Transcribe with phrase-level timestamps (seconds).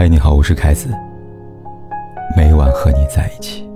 [0.00, 0.94] 嗨，你好，我是凯子。
[2.36, 3.68] 每晚和你在一起。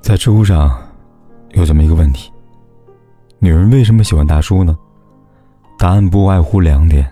[0.00, 0.74] 在知乎上
[1.50, 2.32] 有这么一个问题：
[3.40, 4.74] 女人为什么喜欢大叔呢？
[5.78, 7.06] 答案不外乎两点：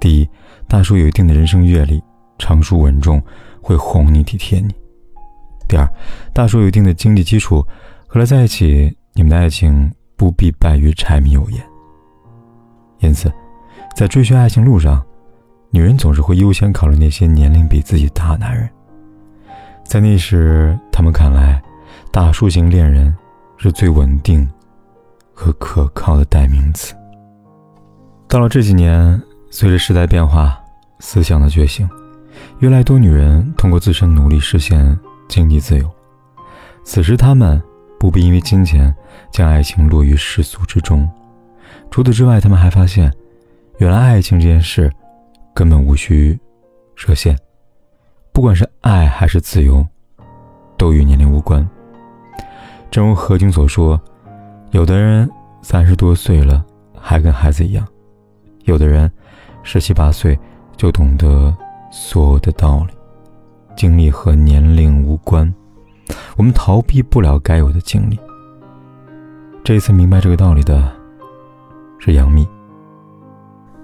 [0.00, 0.28] 第一，
[0.66, 2.02] 大叔有一定的人生阅历，
[2.40, 3.22] 成熟稳重，
[3.62, 4.70] 会哄你、体贴你；
[5.68, 5.88] 第二，
[6.34, 7.64] 大叔有一定的经济基础，
[8.08, 9.88] 和他在一起，你们的爱情。
[10.18, 11.64] 不必败于柴米油盐。
[12.98, 13.32] 因此，
[13.96, 15.00] 在追寻爱情路上，
[15.70, 18.68] 女人总是会优先考虑那些年龄比自己大的男人。
[19.84, 21.62] 在那时，他们看来，
[22.10, 23.16] 大叔型恋人
[23.56, 24.46] 是最稳定
[25.32, 26.92] 和可靠的代名词。
[28.26, 30.60] 到了这几年，随着时代变化，
[30.98, 31.88] 思想的觉醒，
[32.58, 34.98] 越来越多女人通过自身努力实现
[35.28, 35.88] 经济自由。
[36.82, 37.62] 此时，他们。
[37.98, 38.94] 不必因为金钱
[39.30, 41.08] 将爱情落于世俗之中。
[41.90, 43.12] 除此之外，他们还发现，
[43.78, 44.90] 原来爱情这件事
[45.52, 46.38] 根本无需
[46.94, 47.36] 设限，
[48.32, 49.84] 不管是爱还是自由，
[50.76, 51.68] 都与年龄无关。
[52.90, 54.00] 正如何晶所说
[54.70, 55.28] ：“有的人
[55.60, 56.64] 三十多岁了
[56.98, 57.86] 还跟孩子一样，
[58.64, 59.10] 有的人
[59.62, 60.38] 十七八岁
[60.76, 61.54] 就懂得
[61.90, 62.94] 所有的道理。
[63.76, 65.52] 经历和年龄无关。”
[66.36, 68.18] 我们逃避不了该有的经历。
[69.64, 70.90] 这一次明白这个道理的，
[71.98, 72.46] 是杨幂。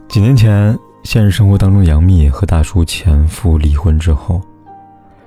[0.09, 4.41] 几年前，现实生活当中，杨幂和大叔前夫离婚之后，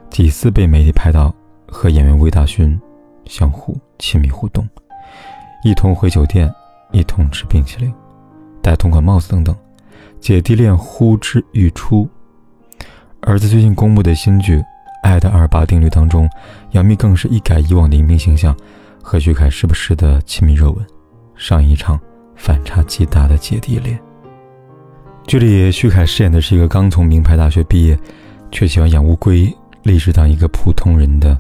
[0.10, 1.34] 几次被媒体拍到
[1.68, 2.80] 和演员魏大勋
[3.26, 4.68] 相互亲密互动，
[5.64, 6.52] 一同回酒店，
[6.92, 7.94] 一同吃冰淇淋，
[8.62, 9.56] 戴同款帽子等等，
[10.20, 12.08] 姐弟恋呼之欲出。
[13.20, 14.64] 而在最近公布的新剧。
[15.08, 16.30] 爱的二八定律当中，
[16.72, 18.54] 杨幂更是一改以往的荧屏形象，
[19.02, 20.86] 和徐凯时不时的亲密热吻，
[21.38, 21.98] 上演一场
[22.36, 23.98] 反差极大的姐弟恋。
[25.26, 27.98] 剧里徐凯饰演的是一个刚从名牌大学毕业，
[28.52, 29.50] 却喜欢养乌龟，
[29.84, 31.40] 立志当一个普通人的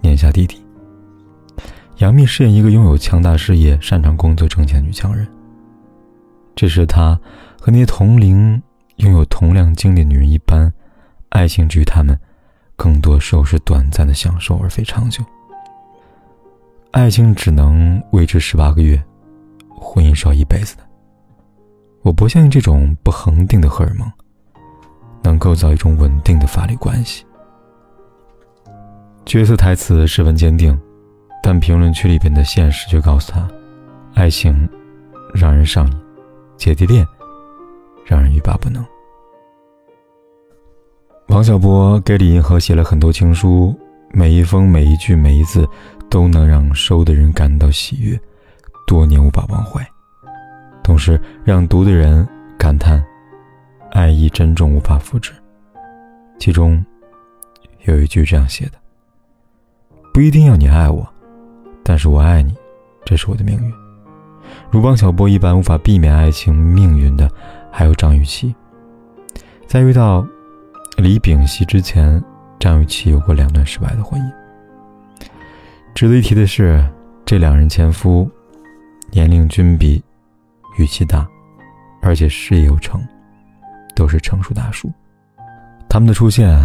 [0.00, 0.60] 年下弟弟。
[1.98, 5.24] 杨幂饰演一个拥有强大事业、擅长工作挣钱的女强人。
[6.56, 7.18] 这是她
[7.60, 8.60] 和那些同龄、
[8.96, 10.72] 拥有同样经历的女人一般，
[11.28, 12.18] 爱情至于他们。
[12.78, 15.22] 更多时候是短暂的享受，而非长久。
[16.92, 19.02] 爱情只能维持十八个月，
[19.76, 20.82] 婚姻是要一辈子的。
[22.02, 24.10] 我不相信这种不恒定的荷尔蒙
[25.22, 27.26] 能构造一种稳定的法律关系。
[29.26, 30.80] 角色台词十分坚定，
[31.42, 33.46] 但评论区里边的现实却告诉他：
[34.14, 34.68] 爱情
[35.34, 36.00] 让人上瘾，
[36.56, 37.04] 姐弟恋
[38.06, 38.86] 让人欲罢不能。
[41.28, 43.78] 王小波给李银河写了很多情书，
[44.12, 45.68] 每一封、每一句、每一字，
[46.08, 48.18] 都能让收的人感到喜悦，
[48.86, 49.86] 多年无法忘怀，
[50.82, 52.26] 同时让读的人
[52.58, 53.04] 感叹
[53.90, 55.32] 爱意珍重无法复制。
[56.38, 56.82] 其中
[57.84, 58.72] 有一句这样写的
[60.14, 61.06] ：“不一定要你爱我，
[61.84, 62.54] 但是我爱你，
[63.04, 63.72] 这是我的命运。”
[64.72, 67.30] 如王小波一般无法避免爱情命运的，
[67.70, 68.54] 还有张雨绮，
[69.66, 70.26] 在遇到。
[70.98, 72.20] 李炳熙之前，
[72.58, 75.28] 张雨绮有过两段失败的婚姻。
[75.94, 76.84] 值得一提的是，
[77.24, 78.28] 这两人前夫
[79.12, 80.02] 年龄均比
[80.76, 81.24] 雨绮大，
[82.02, 83.00] 而且事业有成，
[83.94, 84.92] 都是成熟大叔。
[85.88, 86.60] 他们的出现，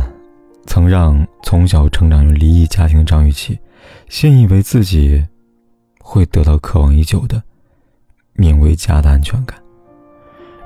[0.65, 3.59] 曾让从小成长于离异家庭的张雨绮，
[4.09, 5.23] 信以为自己
[6.01, 7.39] 会得到渴望已久的
[8.33, 9.61] 名为家的安全感。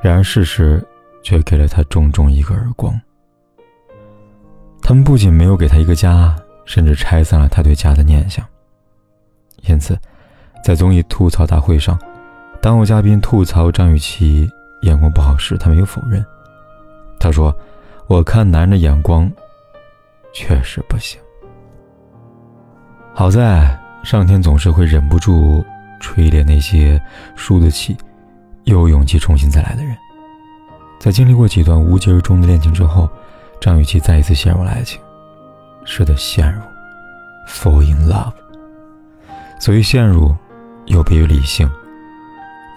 [0.02, 0.82] 然而事实
[1.22, 2.98] 却给了他重重一个耳光。
[4.88, 6.34] 他们不仅没有给他一个家，
[6.64, 8.46] 甚至拆散了他对家的念想。
[9.64, 10.00] 因此，
[10.64, 12.00] 在综艺吐槽大会上，
[12.62, 14.50] 当有嘉宾吐槽张雨绮
[14.84, 16.26] 眼光不好时，他没有否认。
[17.20, 17.54] 他说
[18.08, 19.30] ：“我看男人的眼光
[20.32, 21.20] 确实不行。
[23.14, 25.66] 好在上天总是会忍不住
[26.00, 26.98] 锤炼那些
[27.36, 27.98] 输得起
[28.64, 29.98] 又有勇气重新再来的人。
[30.98, 33.10] 在经历过几段无疾而终的恋情之后。”
[33.60, 35.00] 张雨绮再一次陷入了爱情，
[35.84, 36.62] 是的，陷入
[37.48, 38.32] ，fall in love。
[39.60, 40.36] 所谓陷入，
[40.86, 41.70] 有别于理性，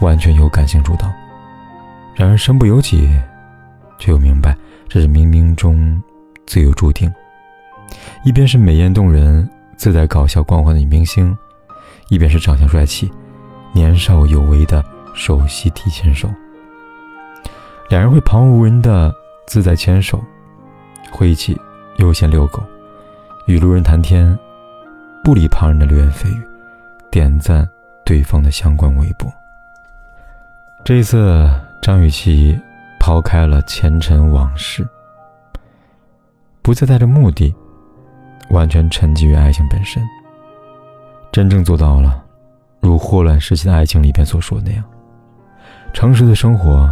[0.01, 1.11] 完全由感性主导。
[2.15, 3.09] 然而身不由己，
[3.99, 4.57] 却又明白
[4.89, 6.03] 这是冥冥中
[6.47, 7.13] 自有注定。
[8.25, 11.37] 一边是美艳动人、自带搞笑光环的女明星，
[12.09, 13.11] 一边是长相帅气、
[13.73, 14.85] 年少有为的
[15.15, 16.29] 首席提牵手。
[17.89, 19.15] 两人会旁若无人的
[19.47, 20.23] 自在牵手。
[21.11, 21.59] 会一起
[21.97, 22.63] 悠闲遛狗，
[23.47, 24.39] 与路人谈天，
[25.23, 26.43] 不理旁人的流言蜚语，
[27.11, 27.69] 点赞
[28.05, 29.31] 对方的相关微博。
[30.85, 31.49] 这一次，
[31.83, 32.59] 张雨绮
[32.99, 34.87] 抛开了前尘往事，
[36.63, 37.55] 不再带着目的，
[38.51, 40.03] 完全沉浸于爱情本身，
[41.31, 42.25] 真正做到了
[42.81, 44.83] 如霍乱时期的爱情里边所说那样：
[45.93, 46.91] 诚实的生活，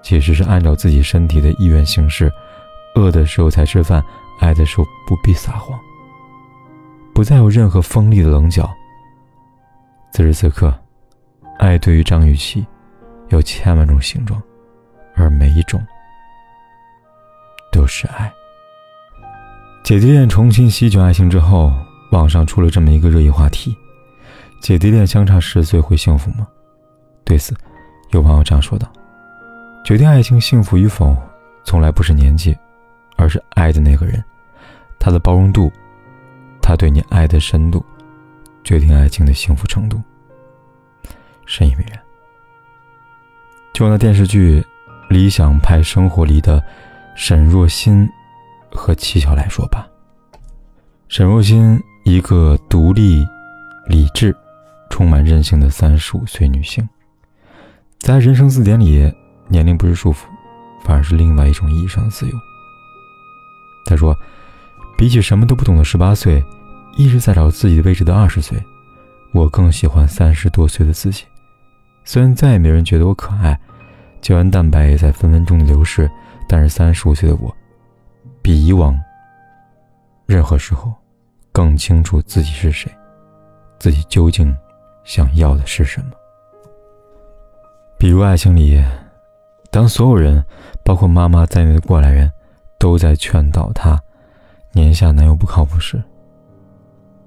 [0.00, 2.32] 其实是按照自己身体的意愿行事，
[2.94, 4.02] 饿的时候才吃饭，
[4.40, 5.78] 爱的时候不必撒谎，
[7.14, 8.70] 不再有任何锋利的棱角。
[10.12, 10.72] 此时此刻，
[11.58, 12.64] 爱对于张雨绮。
[13.28, 14.38] 有千万种形状，
[15.14, 15.82] 而每一种
[17.70, 18.30] 都是爱。
[19.82, 21.72] 姐弟恋重新席卷爱情之后，
[22.10, 23.74] 网上出了这么一个热议话题：
[24.60, 26.46] 姐弟恋相差十岁会幸福吗？
[27.24, 27.56] 对此，
[28.10, 28.86] 有网友这样说道
[29.82, 31.16] ：“决定爱情幸福与否，
[31.64, 32.54] 从来不是年纪，
[33.16, 34.22] 而是爱的那个人，
[34.98, 35.72] 他的包容度，
[36.60, 37.84] 他对你爱的深度，
[38.64, 40.00] 决定爱情的幸福程度。”
[41.46, 41.98] 深以为然。
[43.74, 44.60] 就拿电视剧
[45.08, 46.62] 《理想派生活》里的
[47.16, 48.08] 沈若欣
[48.70, 49.88] 和齐晓来说吧。
[51.08, 53.26] 沈若欣，一个独立、
[53.86, 54.34] 理智、
[54.88, 56.88] 充满韧性的三十五岁女性，
[57.98, 59.12] 在人生字典里，
[59.48, 60.24] 年龄不是束缚，
[60.84, 62.32] 反而是另外一种意义上的自由。
[63.84, 64.16] 他说
[64.96, 66.44] ：“比起什么都不懂的十八岁，
[66.96, 68.62] 一直在找自己的位置的二十岁，
[69.32, 71.24] 我更喜欢三十多岁的自己。”
[72.04, 73.58] 虽然再也没人觉得我可爱，
[74.20, 76.10] 胶原蛋白也在分分钟的流逝，
[76.48, 77.54] 但是三十五岁的我，
[78.42, 78.98] 比以往
[80.26, 80.92] 任何时候
[81.52, 82.90] 更清楚自己是谁，
[83.78, 84.52] 自己究竟
[85.04, 86.06] 想要的是什么。
[87.98, 88.82] 比如爱情里，
[89.70, 90.44] 当所有人，
[90.84, 92.28] 包括妈妈在内的过来人，
[92.82, 93.96] 都在劝导他
[94.72, 96.02] 年下男友不靠谱时，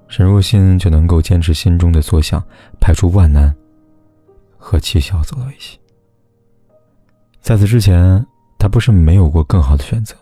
[0.06, 2.44] 沈若欣就能够坚持心中的所想，
[2.78, 3.56] 排除万难。
[4.58, 5.78] 和齐晓走到一起。
[7.40, 8.26] 在此之前，
[8.58, 10.14] 他不是没有过更好的选择，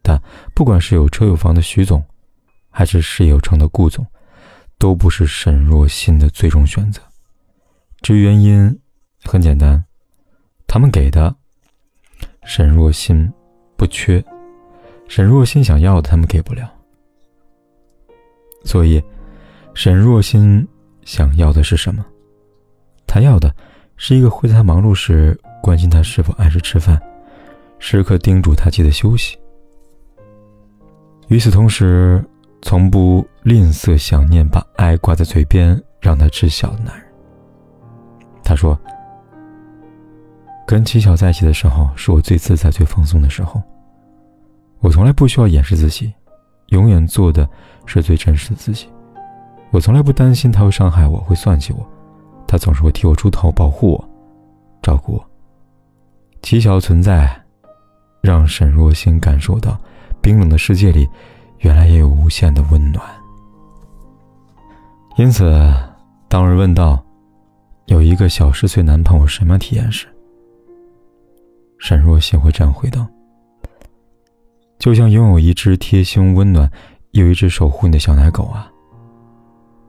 [0.00, 0.18] 但
[0.54, 2.02] 不管是有车有房的徐总，
[2.70, 4.06] 还是事业有成的顾总，
[4.78, 7.02] 都不是沈若欣的最终选择。
[8.00, 8.80] 至于原因，
[9.24, 9.84] 很简单，
[10.66, 11.36] 他们给的，
[12.44, 13.30] 沈若欣
[13.76, 14.24] 不缺，
[15.14, 16.72] 沈若欣想要的他们给不了。
[18.64, 19.04] 所以，
[19.74, 20.66] 沈若欣
[21.04, 22.02] 想要的是什么？
[23.06, 23.54] 他要的。
[23.98, 26.98] 是一个会在他忙碌时关心他是否按时吃饭，
[27.78, 29.38] 时刻叮嘱他记得休息。
[31.28, 32.24] 与此同时，
[32.62, 37.06] 从不吝啬想念，把爱挂在嘴边让他知晓的男人。
[38.42, 38.80] 他说
[40.66, 43.62] ：“跟齐晓在一起的时候，是我最自在、最放松的时候。
[44.82, 46.12] 我从来不需要掩饰自己，
[46.68, 47.48] 永远做的
[47.86, 48.86] 是最真实的自己。
[49.70, 51.86] 我从来不担心他会伤害我，会算计我。”
[52.46, 54.08] 他总是会替我出头，保护我，
[54.82, 55.24] 照顾我。
[56.42, 57.34] 齐晓的存在，
[58.20, 59.80] 让沈若欣感受到，
[60.20, 61.08] 冰冷的世界里，
[61.60, 63.02] 原来也有无限的温暖。
[65.16, 65.72] 因此，
[66.28, 67.02] 当人问到，
[67.86, 70.06] 有一个小十岁男朋友什么体验时，
[71.78, 73.08] 沈若欣会这样回答：
[74.82, 76.68] 就像拥有一只贴心、温暖，
[77.12, 78.68] 又一只守护你的小奶狗啊。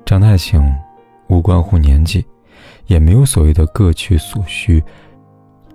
[0.06, 0.62] 这样的爱情，
[1.30, 2.24] 无关乎年纪。
[2.86, 4.84] 也没有所谓的各取所需，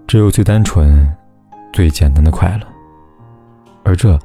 [0.07, 1.05] 只有最单纯、
[1.73, 2.67] 最简单的快乐。
[3.83, 4.17] 而这，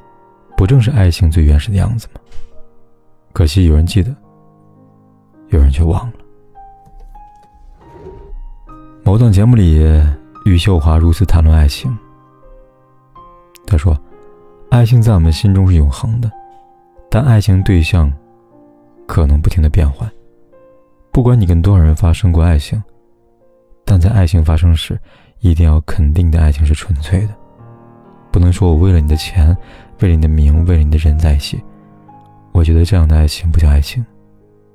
[0.55, 2.21] 不正是爱情最原始的样子吗？
[3.31, 4.15] 可惜有人记得，
[5.50, 6.13] 有人却忘了。
[9.03, 9.81] 某档节目里，
[10.45, 11.97] 余秀华如此谈论爱情。
[13.65, 14.00] 她说
[14.73, 16.31] ：“爱情在我们心中是永恒的，
[17.07, 18.11] 但爱情对象
[19.05, 20.11] 可能不停的变换。”
[21.13, 22.81] 不管你跟多少人发生过爱情，
[23.85, 24.99] 但在爱情发生时，
[25.41, 27.35] 一定要肯定的爱情是纯粹的，
[28.31, 29.55] 不能说我为了你的钱，
[30.01, 31.63] 为了你的名，为了你的人在一起。
[32.51, 34.03] 我觉得这样的爱情不叫爱情，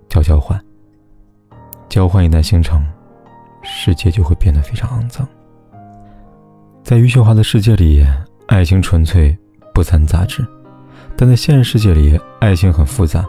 [0.09, 0.65] 叫交换。
[1.89, 2.87] 交换一旦形成，
[3.65, 5.27] 世界就会变得非常肮脏。
[6.85, 8.07] 在余秀华的世界里，
[8.47, 9.37] 爱情纯粹
[9.79, 10.45] 不掺杂质，
[11.17, 13.25] 但在现实世界里，爱情很复杂。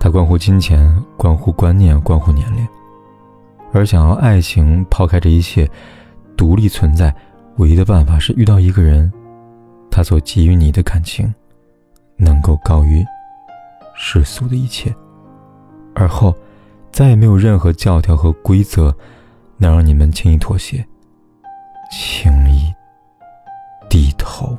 [0.00, 2.66] 它关乎金钱，关乎观念，关乎年龄，
[3.72, 5.70] 而想要爱情，抛开这一切，
[6.36, 7.14] 独立存在，
[7.58, 9.12] 唯一的办法是遇到一个人，
[9.92, 11.32] 他所给予你的感情，
[12.16, 13.06] 能够高于
[13.94, 14.92] 世俗的一切，
[15.94, 16.34] 而后
[16.90, 18.92] 再也没有任何教条和规则
[19.56, 20.84] 能让你们轻易妥协，
[21.92, 22.74] 轻易
[23.88, 24.58] 低头。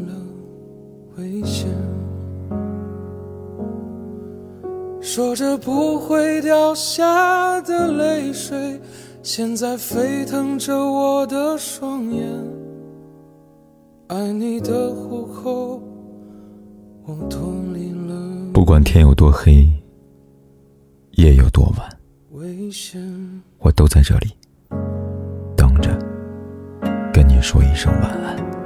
[1.17, 1.69] 危险。
[5.01, 8.79] 说着不会掉下的泪水。
[9.23, 12.27] 现在沸腾着我的双眼，
[14.07, 15.79] 爱你的虎口，
[17.05, 18.51] 我脱离了。
[18.51, 19.69] 不管天有多黑，
[21.11, 21.87] 夜有多晚，
[22.31, 22.99] 危险，
[23.59, 24.31] 我都在这里
[25.55, 25.95] 等着，
[27.13, 28.60] 跟你说一声晚安。